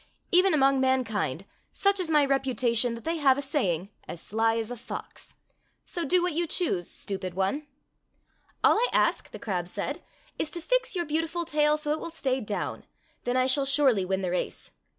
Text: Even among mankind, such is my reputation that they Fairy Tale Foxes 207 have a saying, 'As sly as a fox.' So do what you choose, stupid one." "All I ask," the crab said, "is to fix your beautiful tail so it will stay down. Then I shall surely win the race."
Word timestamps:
Even 0.31 0.51
among 0.55 0.81
mankind, 0.81 1.45
such 1.71 1.99
is 1.99 2.09
my 2.09 2.25
reputation 2.25 2.95
that 2.95 3.03
they 3.03 3.19
Fairy 3.21 3.35
Tale 3.35 3.35
Foxes 3.35 3.51
207 3.51 3.69
have 3.69 3.77
a 3.77 3.85
saying, 3.85 3.89
'As 4.07 4.19
sly 4.19 4.57
as 4.57 4.71
a 4.71 4.75
fox.' 4.75 5.35
So 5.85 6.05
do 6.05 6.23
what 6.23 6.33
you 6.33 6.47
choose, 6.47 6.89
stupid 6.89 7.35
one." 7.35 7.67
"All 8.63 8.77
I 8.77 8.87
ask," 8.93 9.29
the 9.29 9.37
crab 9.37 9.67
said, 9.67 10.01
"is 10.39 10.49
to 10.49 10.59
fix 10.59 10.95
your 10.95 11.05
beautiful 11.05 11.45
tail 11.45 11.77
so 11.77 11.91
it 11.91 11.99
will 11.99 12.09
stay 12.09 12.39
down. 12.41 12.85
Then 13.25 13.37
I 13.37 13.45
shall 13.45 13.65
surely 13.67 14.03
win 14.03 14.23
the 14.23 14.31
race." 14.31 14.71